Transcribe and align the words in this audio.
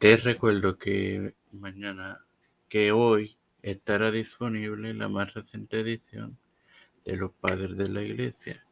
Te 0.00 0.16
recuerdo 0.16 0.78
que 0.78 1.34
mañana, 1.52 2.24
que 2.70 2.90
hoy 2.90 3.36
estará 3.60 4.10
disponible 4.10 4.94
la 4.94 5.10
más 5.10 5.34
reciente 5.34 5.80
edición 5.80 6.38
de 7.04 7.18
Los 7.18 7.32
Padres 7.32 7.76
de 7.76 7.90
la 7.90 8.00
Iglesia. 8.00 8.64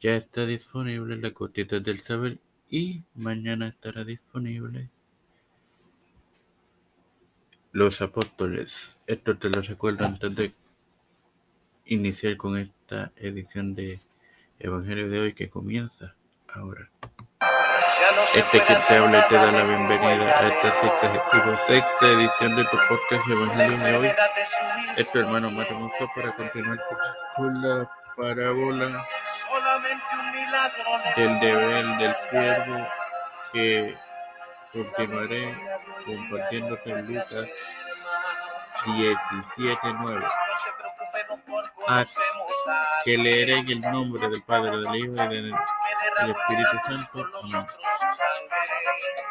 Ya 0.00 0.16
está 0.16 0.44
disponible 0.44 1.16
la 1.16 1.30
Cotita 1.30 1.78
del 1.78 2.00
Saber 2.00 2.38
y 2.68 3.04
mañana 3.14 3.68
estará 3.68 4.02
disponible 4.02 4.90
Los 7.70 8.02
Apóstoles. 8.02 8.98
Esto 9.06 9.38
te 9.38 9.48
lo 9.48 9.62
recuerdo 9.62 10.06
antes 10.06 10.34
de 10.34 10.52
iniciar 11.86 12.36
con 12.36 12.58
esta 12.58 13.12
edición 13.14 13.76
de 13.76 14.00
Evangelio 14.58 15.08
de 15.08 15.20
hoy 15.20 15.34
que 15.34 15.48
comienza 15.48 16.16
ahora. 16.48 16.90
Este 18.34 18.60
que 18.64 18.74
te 18.74 18.96
habla 18.96 19.18
y 19.18 19.28
te 19.28 19.34
da 19.36 19.52
la 19.52 19.62
bienvenida 19.62 20.38
a 20.38 20.48
esta 20.48 20.72
sexta, 21.56 22.06
edición 22.06 22.56
de 22.56 22.64
tu 22.64 22.78
podcast 22.88 23.28
Evangelio 23.28 23.78
de 23.78 23.96
hoy. 23.96 24.12
Este 24.96 25.18
hermano 25.20 25.50
Matamoso 25.50 26.08
para 26.14 26.32
continuar 26.32 26.78
con 27.36 27.62
la 27.62 27.90
parábola 28.16 29.06
del 31.16 31.40
deber 31.40 31.86
del 31.86 32.14
siervo 32.30 32.88
que 33.52 33.96
continuaré 34.72 35.54
compartiendo 36.06 36.78
con 36.82 37.06
Lucas 37.06 37.48
17.9 38.86 40.28
a 41.88 42.04
que 43.04 43.18
leeré 43.18 43.58
en 43.58 43.68
el 43.68 43.80
nombre 43.80 44.28
del 44.28 44.42
Padre, 44.42 44.76
del 44.78 44.94
Hijo 44.96 45.24
y 45.24 45.28
del 45.28 45.54
Espíritu 46.30 46.78
Santo. 46.86 47.28
Amén. 47.54 47.66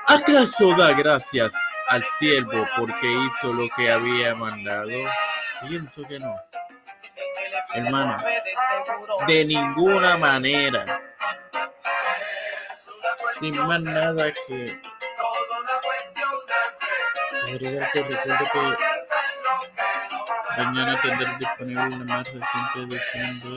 ¿Acaso 0.08 0.76
da 0.76 0.94
gracias 0.94 1.54
al 1.88 2.04
siervo 2.04 2.68
porque 2.77 3.07
hizo 3.07 3.54
lo 3.54 3.68
que 3.76 3.91
había 3.91 4.35
mandado? 4.35 4.90
Pienso 5.68 6.07
que 6.07 6.20
no. 6.20 6.35
Hermano, 7.74 8.18
de 9.27 9.46
ninguna 9.46 10.18
manera. 10.18 10.85
Sin 13.40 13.57
más 13.57 13.82
nada 13.82 14.32
que 14.48 14.79
agregarte, 17.44 18.04
recuerdo 18.04 18.77
que 20.55 20.63
mañana 20.63 21.01
tendré 21.01 21.38
disponible 21.40 21.90
la 21.90 22.05
más 22.05 22.27
reciente 22.27 22.79
edición 22.79 23.40
de 23.40 23.49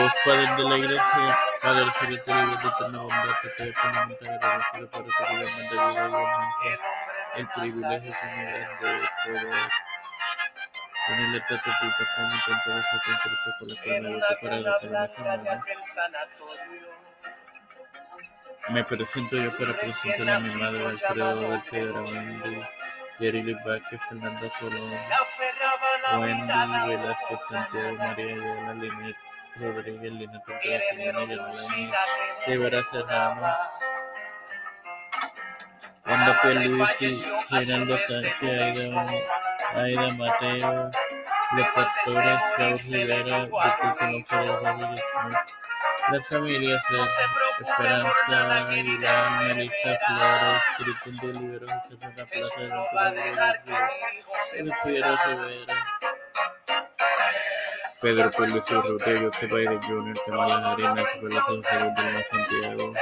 los 0.00 0.12
padres 0.24 0.56
de 0.56 0.62
la 0.62 0.78
iglesia, 0.78 1.38
Padre 1.66 1.82
y 1.82 2.14
de 2.14 2.68
eterna 2.68 2.98
bondad, 2.98 3.34
que 3.42 3.48
te 3.48 3.68
eternamente 3.70 4.30
agradecido 4.30 4.88
por 4.88 5.04
tu 5.04 5.10
vida 5.10 5.40
vida 5.40 6.06
igualmente 6.06 6.78
el 7.34 7.48
privilegio 7.48 8.14
que 8.20 8.26
me 8.36 8.44
das 8.44 8.80
de 8.80 9.08
poder 9.24 9.70
la 11.32 11.46
trato 11.46 11.70
de 11.70 11.86
educación 11.88 12.26
y 12.30 12.40
con 12.46 12.56
todo 12.64 12.78
eso 12.78 12.96
concreto 13.04 13.50
con 13.58 13.68
la 13.68 13.74
cual 13.82 14.02
me 14.02 14.08
educo 14.10 14.32
para 14.42 14.56
la 14.60 15.08
salvación. 15.08 15.60
Me 18.68 18.84
presento 18.84 19.36
yo 19.36 19.58
para 19.58 19.72
presentar 19.76 20.30
a 20.30 20.38
mi 20.38 20.54
madre 20.54 20.86
Alfredo 20.86 21.48
García 21.48 21.82
Wendy, 21.82 22.62
Yerili 23.18 23.54
Vázquez, 23.54 24.00
Fernando 24.08 24.52
Colón, 24.60 24.90
Wendy 26.20 26.86
Velázquez, 26.96 27.38
Santiago 27.50 27.96
María 27.96 28.26
de 28.26 28.62
la 28.66 28.74
Linet, 28.74 29.16
Rodríguez, 29.60 30.12
Lina 30.14 30.42
Torres, 30.44 30.82
Jimena 30.90 31.24
Yolani, 31.24 31.90
Rivera 32.46 32.84
Serrano, 32.90 33.56
Wanda 36.06 36.40
Luis, 36.54 37.26
Reinaldo 37.50 37.98
Sánchez, 37.98 38.40
Aida, 38.42 39.08
Aida 39.72 40.14
Mateo, 40.14 40.90
pastores, 41.74 42.40
Raúl 42.58 42.78
Rivera, 42.90 43.40
Víctor 43.40 44.12
González 44.12 44.50
Rodríguez 44.62 45.02
las 46.10 46.28
familias 46.28 46.82
de 46.88 47.02
Esperanza 47.64 48.58
Aguilar, 48.58 49.54
Melissa 49.54 49.98
Flores, 50.06 50.62
Cristian 50.76 51.16
de 51.16 51.40
Libero, 51.40 51.66
José 51.66 51.96
Plaza 52.92 53.12
Ventura 54.54 55.16
Rivera, 55.26 55.76
Pedro 58.00 58.30
Pérez 58.30 58.70
Urrutia, 58.70 59.20
José 59.20 59.46
Biden 59.46 59.82
Jr., 59.82 60.14
Tamara 60.26 60.70
Arenas, 60.72 61.22
Velasco 61.22 61.62
Salud 61.62 61.92
de 61.92 62.24
Santiago. 62.24 62.92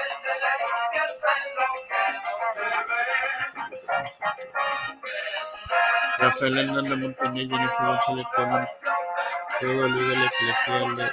Rafael 6.19 6.59
Hernández 6.59 6.99
Montañez, 6.99 7.49
Jennifer 7.50 7.87
González 7.87 8.27
Colón, 8.34 8.66
todo 9.60 9.84
el 9.87 9.94
líder 9.94 10.31
eclesial 10.31 10.97
de 10.97 11.11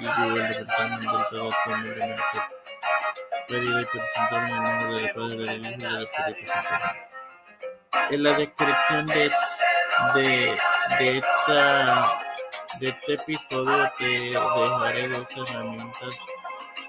y 0.00 0.06
el 0.06 0.48
departamento 0.48 1.18
del 1.18 1.26
trabajo 1.28 1.76
libremente 1.82 2.22
pedido 3.48 3.80
y 3.80 3.84
presentaron 3.86 4.48
el 4.48 4.62
nombre 4.62 5.02
del 5.02 5.10
Padre, 5.14 5.36
del 5.36 5.60
Hijo 5.60 5.70
y 5.70 5.76
del 5.76 5.96
Espíritu 5.96 6.46
Santo. 6.46 6.98
En 8.10 8.22
la 8.22 8.32
descripción 8.34 9.06
de, 9.06 9.30
de, 10.14 10.58
de, 10.98 11.18
esta, 11.18 12.27
de 12.76 12.88
este 12.90 13.14
episodio 13.14 13.92
te 13.98 14.04
dejaré 14.04 15.08
dos 15.08 15.26
herramientas 15.36 16.14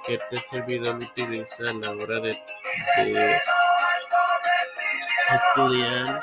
que 0.06 0.13
este 0.16 0.38
servidor 0.41 0.95
utiliza 0.95 1.63
a 1.69 1.73
la 1.73 1.91
hora 1.91 2.19
de, 2.19 2.44
de 2.97 3.41
estudiar 5.31 6.19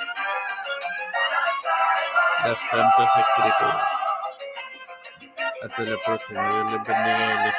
las 2.44 2.58
Santas 2.70 3.10
Escrituras. 3.18 3.92
Hasta 5.64 5.82
la 5.82 5.96
próxima. 6.04 6.48
Dios 6.48 6.72
les 6.72 6.82
bendiga 6.82 7.34
y 7.34 7.44
les 7.44 7.54